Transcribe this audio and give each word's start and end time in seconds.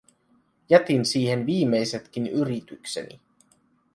Jätin 0.69 1.05
siihen 1.05 1.45
viimeisetkin 1.45 2.27
yritykseni. 2.27 3.19